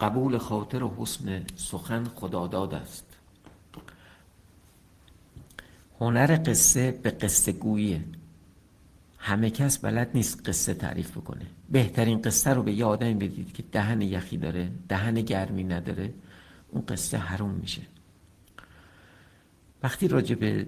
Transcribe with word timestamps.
قبول 0.00 0.38
خاطر 0.38 0.82
و 0.82 0.94
حسن 0.98 1.44
سخن 1.56 2.04
خداداد 2.04 2.74
است. 2.74 3.04
هنر 6.00 6.40
قصه 6.46 6.90
به 6.90 7.10
قصه 7.10 7.52
گویه. 7.52 8.04
همه 9.18 9.50
کس 9.50 9.78
بلد 9.78 10.10
نیست 10.14 10.48
قصه 10.48 10.74
تعریف 10.74 11.10
بکنه. 11.10 11.46
بهترین 11.70 12.22
قصه 12.22 12.50
رو 12.50 12.62
به 12.62 12.72
یه 12.72 12.84
آدمی 12.84 13.14
بدید 13.14 13.52
که 13.52 13.62
دهن 13.72 14.02
یخی 14.02 14.36
داره 14.36 14.70
دهن 14.88 15.14
گرمی 15.14 15.64
نداره 15.64 16.14
اون 16.70 16.84
قصه 16.88 17.18
حروم 17.18 17.50
میشه. 17.50 17.82
وقتی 19.82 20.08
راجع 20.08 20.34
به 20.34 20.66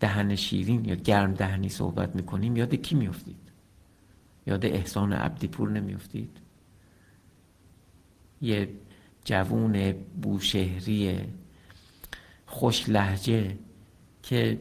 دهن 0.00 0.34
شیرین 0.34 0.84
یا 0.84 0.94
گرم 0.94 1.34
دهنی 1.34 1.68
صحبت 1.68 2.16
می‌کنیم 2.16 2.56
یاد 2.56 2.74
کی 2.74 2.94
میفتید 2.94 3.36
یاد 4.46 4.66
احسان 4.66 5.12
عبدی 5.12 5.46
پور 5.46 5.68
یه 8.42 8.68
جوون 9.24 9.92
بوشهری 10.22 11.18
خوش 12.46 12.88
لحجه 12.88 13.56
که 14.22 14.60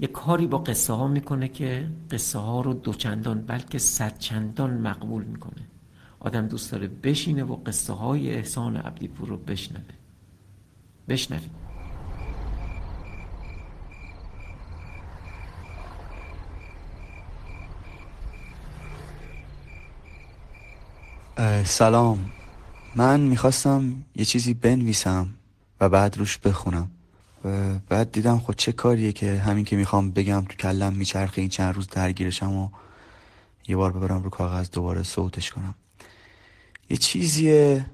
یه 0.00 0.08
کاری 0.08 0.46
با 0.46 0.58
قصه 0.58 0.92
ها 0.92 1.08
می‌کنه 1.08 1.48
که 1.48 1.88
قصه 2.10 2.38
ها 2.38 2.60
رو 2.60 2.74
دوچندان 2.74 3.42
بلکه 3.42 3.78
صد 3.78 4.18
چندان 4.18 4.70
مقبول 4.78 5.24
می‌کنه. 5.24 5.62
آدم 6.20 6.48
دوست 6.48 6.72
داره 6.72 6.88
بشینه 6.88 7.44
و 7.44 7.56
قصه 7.56 7.92
های 7.92 8.34
احسان 8.34 8.76
عبدی 8.76 9.08
پور 9.08 9.28
رو 9.28 9.36
بشنوه. 9.36 9.82
بشنویم 11.08 11.50
سلام. 21.64 22.41
من 22.94 23.20
می‌خواستم 23.20 24.04
یه 24.16 24.24
چیزی 24.24 24.54
بنویسم 24.54 25.28
و 25.80 25.88
بعد 25.88 26.18
روش 26.18 26.38
بخونم. 26.38 26.90
و 27.44 27.78
بعد 27.88 28.12
دیدم 28.12 28.38
خود 28.38 28.56
چه 28.56 28.72
کاریه 28.72 29.12
که 29.12 29.38
همین 29.38 29.64
که 29.64 29.76
می‌خوام 29.76 30.10
بگم 30.10 30.44
تو 30.48 30.56
کلم 30.56 30.92
میچرخه 30.92 31.40
این 31.40 31.50
چند 31.50 31.74
روز 31.74 31.88
درگیرشم 31.88 32.52
و 32.52 32.68
یه 33.68 33.76
بار 33.76 33.92
ببرم 33.92 34.22
رو 34.22 34.30
کاغذ 34.30 34.70
دوباره 34.70 35.02
صوتش 35.02 35.50
کنم. 35.50 35.74
یه 36.90 36.96
چیزیه. 36.96 37.86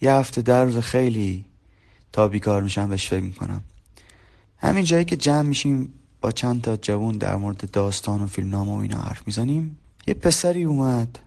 یه 0.00 0.12
هفته 0.12 0.42
در 0.42 0.64
روز 0.64 0.78
خیلی 0.78 1.44
تا 2.12 2.28
بیکار 2.28 2.62
میشم 2.62 2.88
بهش 2.88 3.08
فکر 3.08 3.20
می‌کنم. 3.20 3.62
همین 4.58 4.84
جایی 4.84 5.04
که 5.04 5.16
جمع 5.16 5.42
میشیم 5.42 5.92
با 6.20 6.32
چند 6.32 6.62
تا 6.62 6.76
جوون 6.76 7.18
در 7.18 7.36
مورد 7.36 7.70
داستان 7.70 8.22
و 8.22 8.26
فیلمنامه 8.26 8.72
و 8.72 8.76
اینا 8.76 9.00
حرف 9.00 9.22
می‌زنیم 9.26 9.78
یه 10.06 10.14
پسری 10.14 10.64
اومد. 10.64 11.18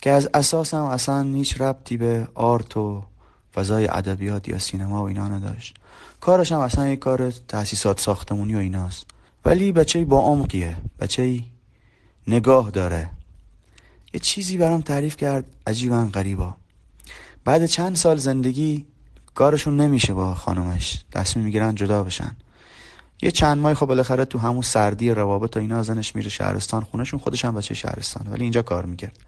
که 0.00 0.10
از 0.10 0.28
اساس 0.34 0.74
هم 0.74 0.84
اصلا 0.84 1.22
هیچ 1.22 1.60
ربطی 1.60 1.96
به 1.96 2.28
آرت 2.34 2.76
و 2.76 3.02
فضای 3.54 3.88
ادبیات 3.88 4.48
یا 4.48 4.58
سینما 4.58 5.02
و 5.02 5.06
اینا 5.06 5.28
نداشت. 5.28 5.76
کارش 6.20 6.52
هم 6.52 6.60
اصلا 6.60 6.88
یک 6.88 6.98
کار 6.98 7.30
تاسیسات 7.30 8.00
ساختمونی 8.00 8.54
و 8.54 8.58
ایناست. 8.58 9.06
ولی 9.44 9.72
بچه 9.72 10.04
با 10.04 10.20
عمقیه 10.20 10.76
بچه 11.00 11.40
نگاه 12.26 12.70
داره. 12.70 13.10
یه 14.14 14.20
چیزی 14.20 14.56
برام 14.56 14.80
تعریف 14.80 15.16
کرد 15.16 15.44
عجیبا 15.66 16.04
غریبا. 16.04 16.54
بعد 17.44 17.66
چند 17.66 17.96
سال 17.96 18.16
زندگی 18.16 18.86
کارشون 19.34 19.76
نمیشه 19.80 20.14
با 20.14 20.34
خانومش. 20.34 21.04
تصمیم 21.12 21.44
می‌گیرن 21.44 21.74
جدا 21.74 22.04
بشن. 22.04 22.36
یه 23.22 23.30
چند 23.30 23.58
ماه 23.58 23.74
خب 23.74 23.86
بالاخره 23.86 24.24
تو 24.24 24.38
همون 24.38 24.62
سردی 24.62 25.10
روابط 25.10 25.56
و 25.56 25.60
اینا 25.60 25.82
زنش 25.82 26.16
میره 26.16 26.28
شهرستان 26.28 26.84
خونهشون 26.84 27.20
خودش 27.20 27.44
هم 27.44 27.54
بچه 27.54 27.74
شهرستان. 27.74 28.26
ولی 28.26 28.42
اینجا 28.42 28.62
کار 28.62 28.84
می‌کرد. 28.86 29.18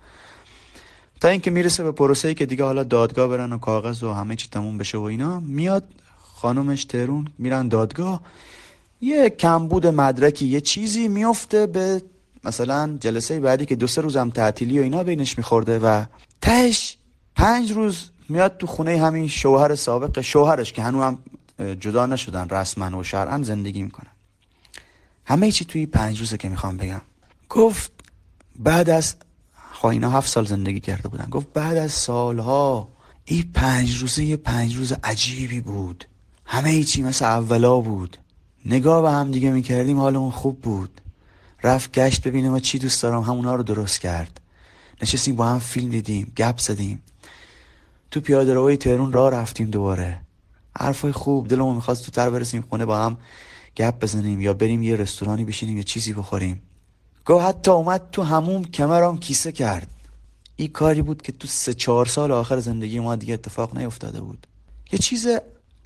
تا 1.20 1.28
اینکه 1.28 1.50
می‌رسه 1.50 1.82
به 1.82 1.92
پروسه 1.92 2.28
ای 2.28 2.34
که 2.34 2.46
دیگه 2.46 2.64
حالا 2.64 2.82
دادگاه 2.82 3.28
برن 3.28 3.52
و 3.52 3.58
کاغذ 3.58 4.02
و 4.02 4.12
همه 4.12 4.36
چی 4.36 4.48
تموم 4.48 4.78
بشه 4.78 4.98
و 4.98 5.02
اینا 5.02 5.40
میاد 5.40 5.84
خانومش 6.22 6.84
تهرون 6.84 7.28
میرن 7.38 7.68
دادگاه. 7.68 8.20
یه 9.00 9.30
کمبود 9.30 9.86
مدرکی 9.86 10.46
یه 10.46 10.60
چیزی 10.60 11.08
میفته 11.08 11.66
به 11.66 12.02
مثلا 12.44 12.96
جلسه 13.00 13.40
بعدی 13.40 13.66
که 13.66 13.76
دو 13.76 13.86
سه 13.86 14.00
روزم 14.00 14.30
تعطیلی 14.30 14.78
و 14.78 14.82
اینا 14.82 15.04
بینش 15.04 15.38
میخورده 15.38 15.78
و 15.78 16.04
تهش 16.40 16.96
پنج 17.36 17.72
روز 17.72 18.10
میاد 18.28 18.56
تو 18.56 18.66
خونه 18.66 19.02
همین 19.02 19.28
شوهر 19.28 19.74
سابق 19.74 20.20
شوهرش 20.20 20.72
که 20.72 20.82
هنو 20.82 21.02
هم 21.02 21.18
جدا 21.80 22.06
نشدن 22.06 22.48
رسما 22.48 22.98
و 22.98 23.02
شرعا 23.02 23.42
زندگی 23.42 23.82
می‌کنن. 23.82 24.10
همه 25.24 25.52
چی 25.52 25.64
توی 25.64 25.86
پنج 25.86 26.20
روزه 26.20 26.36
که 26.36 26.48
می‌خوام 26.48 26.76
بگم. 26.76 27.00
گفت 27.48 27.92
بعد 28.58 28.90
از 28.90 29.14
خب 29.80 29.86
اینا 29.86 30.10
هفت 30.10 30.28
سال 30.28 30.46
زندگی 30.46 30.80
کرده 30.80 31.08
بودن. 31.08 31.26
گفت 31.30 31.52
بعد 31.54 31.76
از 31.76 31.92
سالها 31.92 32.88
این 33.24 33.50
پنج 33.54 33.98
روزه 33.98 34.24
یه 34.24 34.36
پنج 34.36 34.76
روز 34.76 34.92
عجیبی 35.04 35.60
بود. 35.60 36.04
همه 36.44 36.84
چی 36.84 37.02
مثل 37.02 37.24
اولا 37.24 37.80
بود. 37.80 38.16
نگاه 38.66 39.02
به 39.02 39.10
هم 39.10 39.30
دیگه 39.30 39.50
می‌کردیم 39.50 39.98
حالمون 39.98 40.30
خوب 40.30 40.60
بود. 40.60 41.00
رفت 41.64 41.92
گشت 41.92 42.28
ببینیم 42.28 42.50
ما 42.50 42.60
چی 42.60 42.78
دوست 42.78 43.02
دارم 43.02 43.22
همونا 43.22 43.54
رو 43.54 43.62
درست 43.62 44.00
کرد. 44.00 44.40
نشستیم 45.02 45.36
با 45.36 45.46
هم 45.46 45.58
فیلم 45.58 45.90
دیدیم 45.90 46.32
گپ 46.36 46.58
زدیم. 46.58 47.02
تو 48.10 48.20
پیاده 48.20 48.54
روی 48.54 48.76
تهرون 48.76 49.12
راه 49.12 49.30
رفتیم 49.30 49.70
دوباره. 49.70 50.20
حرفای 50.78 51.12
خوب 51.12 51.48
دلمون 51.48 51.74
می‌خواست 51.74 52.04
تو 52.04 52.10
تر 52.10 52.30
برسیم 52.30 52.64
خونه 52.70 52.84
با 52.84 53.04
هم 53.04 53.16
گپ 53.76 53.98
بزنیم 54.00 54.40
یا 54.40 54.54
بریم 54.54 54.82
یه 54.82 54.96
رستورانی 54.96 55.44
بشینیم 55.44 55.76
یه 55.76 55.82
چیزی 55.82 56.12
بخوریم. 56.12 56.62
گو 57.30 57.38
حتی 57.38 57.70
اومد 57.70 58.02
تو 58.12 58.22
هموم 58.22 58.64
کمرام 58.64 59.18
کیسه 59.18 59.52
کرد. 59.52 59.86
این 60.56 60.68
کاری 60.68 61.02
بود 61.02 61.22
که 61.22 61.32
تو 61.32 61.48
سه 61.48 61.74
چهار 61.74 62.06
سال 62.06 62.32
آخر 62.32 62.60
زندگی 62.60 63.00
ما 63.00 63.16
دیگه 63.16 63.34
اتفاق 63.34 63.78
نیفتاده 63.78 64.20
بود. 64.20 64.46
یه 64.92 64.98
چیز 64.98 65.26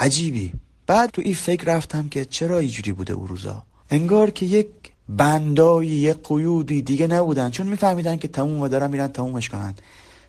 عجیبی. 0.00 0.53
بعد 0.87 1.10
تو 1.10 1.22
این 1.25 1.34
فکر 1.34 1.77
رفتم 1.77 2.09
که 2.09 2.25
چرا 2.25 2.59
اینجوری 2.59 2.93
بوده 2.93 3.12
او 3.12 3.27
روزا. 3.27 3.62
انگار 3.91 4.31
که 4.31 4.47
یک 4.47 4.66
بندایی 5.09 5.91
یک 5.91 6.16
قیودی 6.28 6.83
دیگه 6.83 7.06
نبودن. 7.06 7.50
چون 7.50 7.66
میفهمیدن 7.66 8.16
که 8.16 8.28
تموم 8.28 8.60
و 8.60 8.69
دارن 8.69 8.91
میرن 8.91 9.09
تمومش 9.09 9.49
کنن. 9.49 9.75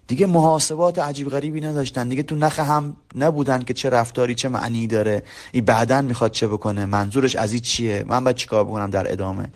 دیگه 0.08 0.26
محاسبات 0.26 1.00
عجیب 1.00 1.30
غریبی 1.30 1.62
نداشتن. 1.62 2.10
دیگه 2.10 2.24
تو 2.24 2.36
نخ 2.36 2.60
هم 2.60 2.96
نبودن 3.16 3.62
که 3.62 3.74
چه 3.74 3.90
رفتاری 3.90 4.36
چه 4.36 4.50
معنی 4.50 4.88
داره. 4.88 5.24
این 5.52 5.66
بعدا 5.66 6.02
می‌خواد 6.02 6.32
چه 6.32 6.48
بکنه. 6.48 6.86
منظورش 6.86 7.36
از 7.36 7.52
این 7.52 7.62
چیه؟ 7.62 8.06
من 8.08 8.24
باید 8.24 8.36
چیکار 8.36 8.64
بکنم 8.64 8.90
در 8.90 9.12
ادامه؟ 9.12 9.50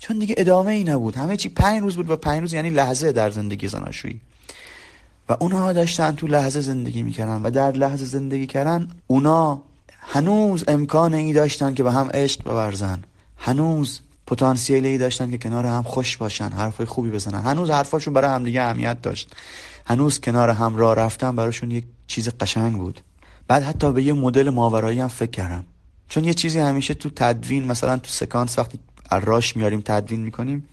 چون 0.00 0.18
دیگه 0.18 0.34
ادامه 0.38 0.72
ای 0.72 0.84
نبود. 0.84 1.16
همه 1.16 1.36
چی 1.36 1.48
پنج 1.48 1.82
روز 1.82 1.96
بود 1.96 2.10
و 2.10 2.16
پنج 2.16 2.40
روز 2.40 2.52
یعنی 2.52 2.70
لحظه 2.70 3.12
در 3.12 3.30
زندگی 3.30 3.68
زناشویی. 3.68 4.20
و 5.28 5.36
اونها 5.40 5.72
داشتن 5.72 6.12
تو 6.12 6.26
لحظه 6.26 6.60
زندگی 6.60 7.02
می‌کردن 7.02 7.42
و 7.42 7.50
در 7.50 7.72
لحظه 7.72 8.04
زندگی 8.04 8.46
کردن 8.46 8.88
اونا 9.06 9.62
هنوز 10.00 10.64
امکان 10.68 11.14
ای 11.14 11.32
داشتن 11.32 11.74
که 11.74 11.82
به 11.82 11.92
هم 11.92 12.10
عشق 12.14 12.42
بورزن. 12.42 13.02
هنوز 13.36 14.00
پتانسیلی 14.26 14.98
داشتن 14.98 15.30
که 15.30 15.38
کنار 15.38 15.66
هم 15.66 15.82
خوش 15.82 16.16
باشن 16.16 16.48
حرفای 16.48 16.86
خوبی 16.86 17.10
بزنن. 17.10 17.42
هنوز 17.42 17.70
حرفاشون 17.70 18.14
برای 18.14 18.30
همدیگه 18.30 18.62
اهمیت 18.62 19.02
داشت. 19.02 19.34
هنوز 19.86 20.20
کنار 20.20 20.50
هم 20.50 20.76
راه 20.76 20.94
رفتن 20.94 21.36
براشون 21.36 21.70
یک 21.70 21.84
چیز 22.06 22.28
قشنگ 22.40 22.76
بود. 22.76 23.00
بعد 23.48 23.62
حتی 23.62 23.92
به 23.92 24.02
یه 24.02 24.12
مدل 24.12 24.50
ماورایی 24.50 25.00
هم 25.00 25.08
فکر 25.08 25.30
کردم. 25.30 25.64
چون 26.08 26.24
یه 26.24 26.34
چیزی 26.34 26.58
همیشه 26.58 26.94
تو 26.94 27.10
تدوین 27.16 27.64
مثلا 27.64 27.96
تو 27.96 28.08
سکانس 28.08 28.58
وقتی 28.58 28.78
راش 29.10 29.56
میاریم 29.56 29.82
تدوین 29.84 30.20
می‌کنیم 30.20 30.68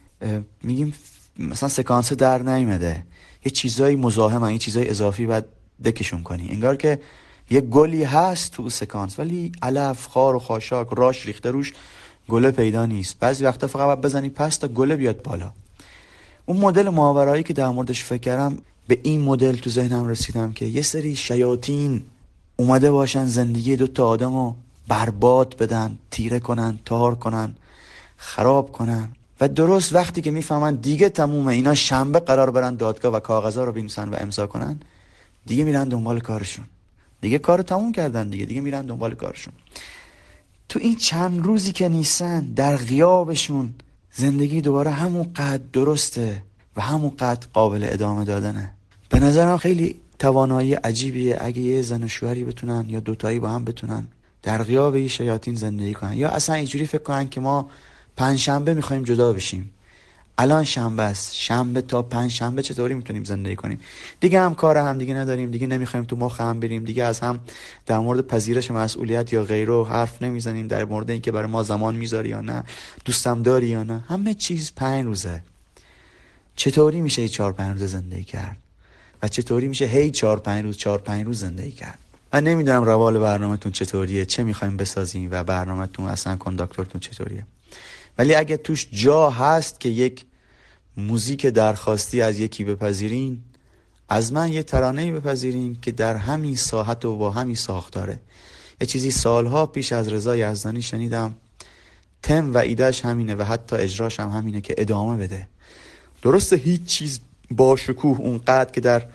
میگیم 0.63 0.93
مثلا 1.39 1.69
سکانس 1.69 2.13
در 2.13 2.41
نیمده 2.41 3.03
یه 3.45 3.51
چیزایی 3.51 3.95
مزاحم 3.95 4.43
این 4.43 4.57
چیزای 4.57 4.89
اضافی 4.89 5.25
باید 5.25 5.45
دکشون 5.85 6.23
کنی. 6.23 6.49
انگار 6.49 6.75
که 6.75 6.99
یه 7.49 7.61
گلی 7.61 8.03
هست 8.03 8.51
تو 8.51 8.69
سکانس 8.69 9.19
ولی 9.19 9.51
علف 9.61 10.07
خار 10.07 10.35
و 10.35 10.39
خاشاک 10.39 10.87
راش 10.91 11.25
ریخته 11.25 11.51
روش 11.51 11.73
گله 12.29 12.51
پیدا 12.51 12.85
نیست. 12.85 13.19
بعضی 13.19 13.45
وقتا 13.45 13.67
فقط 13.67 13.85
باید 13.85 14.01
بزنی 14.01 14.29
پس 14.29 14.57
تا 14.57 14.67
گله 14.67 14.95
بیاد 14.95 15.21
بالا. 15.21 15.51
اون 16.45 16.57
مدل 16.57 16.89
ماورایی 16.89 17.43
که 17.43 17.53
در 17.53 17.69
موردش 17.69 18.03
فکر 18.03 18.21
کردم 18.21 18.57
به 18.87 18.99
این 19.03 19.21
مدل 19.21 19.55
تو 19.55 19.69
ذهنم 19.69 20.07
رسیدم 20.07 20.53
که 20.53 20.65
یه 20.65 20.81
سری 20.81 21.15
شیاطین 21.15 22.03
اومده 22.55 22.91
باشن 22.91 23.25
زندگی 23.25 23.75
دو 23.75 23.87
تا 23.87 24.07
آدم 24.07 24.33
رو 24.33 24.55
برباد 24.87 25.57
بدن 25.57 25.97
تیره 26.11 26.39
کنن 26.39 26.79
تار 26.85 27.15
کنن. 27.15 27.55
خراب 28.17 28.71
کنن. 28.71 29.09
و 29.41 29.47
درست 29.47 29.93
وقتی 29.93 30.21
که 30.21 30.31
می‌فهمن 30.31 30.75
دیگه 30.75 31.09
تمومه. 31.09 31.53
اینا 31.53 31.75
شنبه 31.75 32.19
قرار 32.19 32.51
برن 32.51 32.75
دادگاه 32.75 33.13
و 33.13 33.19
کاغذا 33.19 33.63
رو 33.63 33.71
بنویسن 33.71 34.09
و 34.09 34.15
امضا 34.19 34.47
کنن 34.47 34.79
دیگه 35.45 35.63
میرن 35.63 35.87
دنبال 35.87 36.19
کارشون. 36.19 36.65
دیگه 37.21 37.37
کار 37.39 37.61
تموم 37.61 37.91
کردن 37.91 38.29
دیگه. 38.29 38.45
دیگه 38.45 38.61
میرن 38.61 38.85
دنبال 38.85 39.15
کارشون. 39.15 39.53
تو 40.69 40.79
این 40.79 40.95
چند 40.95 41.45
روزی 41.45 41.71
که 41.71 41.89
نیستن 41.89 42.41
در 42.41 42.77
غیابشون 42.77 43.73
زندگی 44.13 44.61
دوباره 44.61 44.91
همون 44.91 45.33
قد 45.33 45.61
درسته 45.71 46.43
و 46.75 46.81
همون 46.81 47.09
قد 47.19 47.45
قابل 47.53 47.87
ادامه 47.89 48.25
دادنه. 48.25 48.73
به 49.09 49.19
نظرم 49.19 49.57
خیلی 49.57 49.95
توانایی 50.19 50.73
عجیبیه. 50.73 51.37
اگه 51.41 51.61
یه 51.61 51.81
زن 51.81 52.03
و 52.03 52.07
شوهری 52.07 52.43
بتونن 52.43 52.85
یا 52.89 52.99
دوتایی 52.99 53.39
با 53.39 53.49
هم 53.49 53.65
بتونن 53.65 54.07
در 54.43 54.63
غیاب 54.63 54.95
یه 54.95 55.07
شیاطین 55.07 55.55
زندگی 55.55 55.93
کنن. 55.93 56.13
یا 56.13 56.29
اصلا 56.29 56.55
اینجوری 56.55 56.85
فکر 56.85 57.03
کنن 57.03 57.29
که 57.29 57.39
ما 57.39 57.69
پنجشنبه 58.17 58.73
می‌خوایم 58.73 59.03
جدا 59.03 59.33
بشیم. 59.33 59.71
الان 60.37 60.63
شنبه 60.63 61.03
است. 61.03 61.35
شنبه 61.35 61.81
تا 61.81 62.01
پنج 62.01 62.31
شنبه 62.31 62.61
چطوری 62.61 62.93
می‌تونیم 62.93 63.23
زندگی 63.23 63.55
کنیم؟ 63.55 63.79
دیگه 64.19 64.41
هم 64.41 64.55
کار 64.55 64.77
هم 64.77 64.97
دیگه 64.97 65.13
نداریم. 65.13 65.51
دیگه 65.51 65.67
نمی‌خوایم 65.67 66.05
تو 66.05 66.15
مخ 66.15 66.41
هم 66.41 66.59
بریم. 66.59 66.83
دیگه 66.83 67.03
از 67.03 67.19
هم 67.19 67.39
در 67.85 67.99
مورد 67.99 68.27
پذیرش 68.27 68.71
مسئولیت 68.71 69.33
یا 69.33 69.43
غیره 69.43 69.85
حرف 69.85 70.21
نمی‌زنیم 70.21 70.67
در 70.67 70.85
مورد 70.85 71.09
اینکه 71.11 71.31
برای 71.31 71.47
ما 71.47 71.63
زمان 71.63 71.95
می‌ذاری 71.95 72.29
یا 72.29 72.41
نه 72.41 72.63
دوستم 73.05 73.43
داری 73.43 73.67
یا 73.67 73.83
نه. 73.83 74.03
همه 74.09 74.33
چیز 74.33 74.71
پنج 74.75 75.05
روزه. 75.05 75.43
چطوری 76.55 77.01
میشه 77.01 77.21
هی 77.21 77.29
چهار 77.29 77.53
پنج 77.53 77.81
روز 77.81 77.91
زندگی 77.91 78.23
کرد؟ 78.23 78.57
و 79.23 79.27
چطوری 79.27 79.67
میشه 79.67 79.85
هی 79.85 80.11
چهار 80.11 80.39
پنج 80.39 80.63
روز 80.63 80.77
چهار 80.77 80.97
پنج 80.97 81.25
روز 81.25 81.39
زندگی 81.39 81.71
کرد؟ 81.71 81.99
من 82.33 82.43
نمی‌دونم 82.43 82.83
روال 82.83 83.19
برنامهتون 83.19 83.71
چطوریه 83.71 84.25
چه 84.25 84.43
می‌خوایم 84.43 84.77
بسازیم 84.77 85.29
و 85.31 85.43
برنامهتون 85.43 86.05
اصلا 86.05 86.35
کنداکتورتون 86.35 87.01
چطوریه. 87.01 87.45
ولی 88.17 88.35
اگه 88.35 88.57
توش 88.57 88.87
جا 88.91 89.29
هست 89.29 89.79
که 89.79 89.89
یک 89.89 90.25
موزیک 90.97 91.45
درخواستی 91.45 92.21
از 92.21 92.39
یکی 92.39 92.63
بپذیرین 92.63 93.43
از 94.09 94.33
من 94.33 94.53
یه 94.53 94.63
ترانه 94.63 95.11
بپذیرین 95.11 95.77
که 95.81 95.91
در 95.91 96.15
همین 96.15 96.55
ساحت 96.55 97.05
و 97.05 97.17
با 97.17 97.31
همین 97.31 97.55
ساختاره 97.55 98.19
یه 98.81 98.87
چیزی 98.87 99.11
سالها 99.11 99.65
پیش 99.65 99.91
از 99.93 100.07
رضا 100.13 100.37
یزدانی 100.37 100.81
شنیدم. 100.81 101.35
تم 102.23 102.53
و 102.53 102.57
ایدهش 102.57 103.05
همینه 103.05 103.35
و 103.35 103.43
حتی 103.43 103.75
اجراش 103.75 104.19
هم 104.19 104.29
همینه 104.29 104.61
که 104.61 104.75
ادامه 104.77 105.17
بده. 105.17 105.47
درسته 106.21 106.55
هیچ 106.55 106.83
چیز 106.83 107.19
با 107.51 107.75
شکوه 107.75 108.19
اونقدر 108.19 108.71
که 108.71 108.81
در 108.81 109.05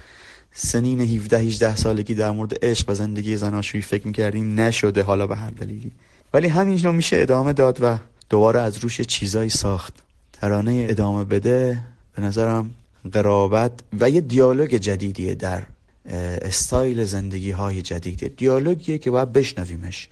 سنین 0.53 1.01
17 1.01 1.39
18 1.39 1.77
سالگی 1.77 2.15
در 2.15 2.31
مورد 2.31 2.65
عشق 2.65 2.91
و 2.91 2.95
زندگی 2.95 3.37
زناشویی 3.37 3.83
فکر 3.83 4.07
می‌کردیم 4.07 4.61
نشده 4.61 5.03
حالا 5.03 5.27
به 5.27 5.37
هر 5.37 5.51
دلیلی. 5.51 5.93
ولی 6.35 6.49
همین 6.49 6.91
میشه 6.91 7.17
ادامه 7.21 7.53
داد 7.53 7.79
و 7.83 7.99
دوباره 8.33 8.61
از 8.61 8.79
روش 8.79 9.01
چیزایی 9.01 9.51
ساخت. 9.51 9.95
ترانه 10.33 10.87
ادامه 10.91 11.25
بده 11.25 11.79
به 12.17 12.23
نظرم 12.23 12.71
قرابت 13.13 13.73
و 14.01 14.11
یه 14.11 14.21
دیالوگ 14.21 14.75
جدیدیه 14.75 15.35
در 15.35 15.63
استایل 16.43 17.05
زندگی 17.05 17.51
های 17.51 17.83
جدیده. 17.83 18.29
دیالوگیه 18.29 18.99
که 18.99 19.11
باید 19.11 19.33
بشنویمش. 19.33 20.09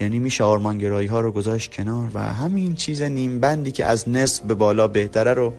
یعنی 0.00 0.18
میشه 0.18 0.44
آرمانگرایی 0.44 1.08
ها 1.08 1.20
رو 1.20 1.32
گذاشت 1.32 1.72
کنار 1.72 2.10
و 2.14 2.20
همین 2.20 2.74
چیز 2.74 3.02
نیمبندی 3.02 3.72
که 3.72 3.84
از 3.84 4.08
نصف 4.08 4.42
به 4.42 4.54
بالا 4.54 4.88
بهتره 4.88 5.34
رو 5.34 5.52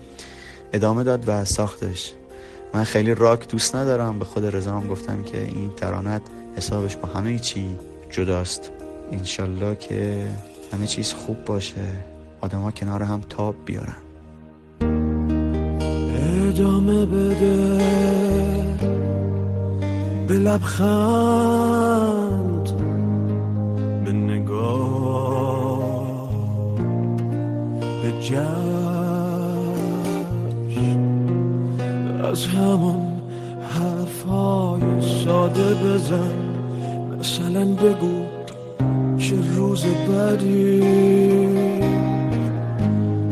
ادامه 0.74 1.04
داد 1.04 1.24
و 1.28 1.46
ساختش. 1.46 2.14
من 2.74 2.84
خیلی 2.84 3.16
راک 3.16 3.48
دوست 3.48 3.76
ندارم. 3.76 4.20
به 4.20 4.26
خود 4.26 4.46
رضام 4.56 4.88
گفتم 4.88 5.24
که 5.24 5.44
این 5.44 5.72
ترانت 5.78 6.22
حسابش 6.58 6.96
با 6.96 7.08
همه 7.08 7.40
چی 7.40 7.76
جداست. 8.10 8.72
انشالله 9.12 9.76
که 9.76 10.28
همه 10.74 10.88
چیز 10.88 11.14
خوب 11.14 11.46
باشه. 11.46 11.82
آدم 12.42 12.72
کنار 12.72 13.04
هم 13.04 13.22
تاب 13.30 13.56
بیارن. 13.66 13.96
ادامه 16.50 17.06
بده. 17.06 17.78
به 20.28 20.34
لبخند. 20.34 21.62
به 24.06 24.12
نگاه. 24.12 25.82
به 28.04 28.12
جشن. 28.22 28.42
از 32.24 32.46
همون 32.46 33.22
حرفای 33.70 34.82
ساده 35.24 35.74
بزن. 35.74 36.34
مثلا 37.20 37.66
بگو 37.66 38.31
روز 39.72 39.86
بدی. 39.86 40.82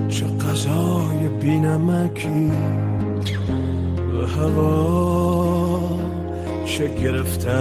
چه 0.09 0.25
غذای 0.25 1.27
بینمکی. 1.41 2.51
به 4.11 4.27
هوا 4.27 5.79
چه 6.65 6.87
گرفته 6.87 7.51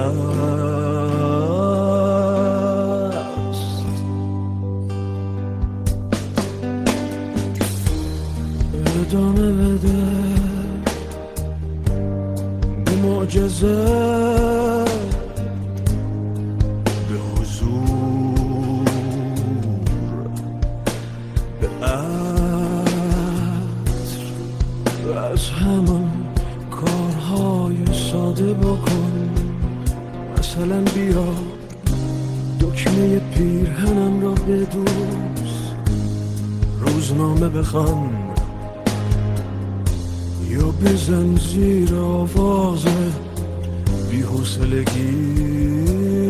ادامه 9.01 9.53
بده. 9.53 10.03
به 12.85 12.93
معجزه. 13.03 14.58
مثلا 30.39 30.81
بیا. 30.81 31.35
دکمه 32.61 33.19
پیرهنم 33.19 34.21
را 34.21 34.31
بدوز. 34.31 35.53
روزنامه 36.81 37.49
بخوان. 37.49 38.29
یا 40.51 40.69
بزن 40.69 41.37
زیر 41.37 41.95
آواز 41.95 42.85
بی 44.11 44.23
حسلگی 44.23 46.28